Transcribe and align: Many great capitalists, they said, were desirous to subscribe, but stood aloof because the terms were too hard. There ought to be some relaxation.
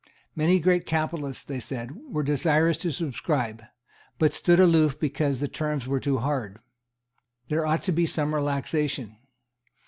Many 0.35 0.59
great 0.59 0.87
capitalists, 0.87 1.43
they 1.43 1.59
said, 1.59 1.95
were 2.11 2.23
desirous 2.23 2.75
to 2.79 2.91
subscribe, 2.91 3.61
but 4.17 4.33
stood 4.33 4.59
aloof 4.59 4.99
because 4.99 5.39
the 5.39 5.47
terms 5.47 5.85
were 5.85 5.99
too 5.99 6.17
hard. 6.17 6.57
There 7.49 7.67
ought 7.67 7.83
to 7.83 7.91
be 7.91 8.07
some 8.07 8.33
relaxation. 8.33 9.17